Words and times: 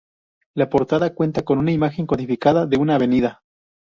La 0.55 0.67
portada 0.67 1.13
cuenta 1.13 1.43
con 1.43 1.59
una 1.59 1.71
imagen 1.71 2.07
codificada 2.07 2.65
de 2.65 2.75
una 2.75 2.95
avenida. 2.95 3.43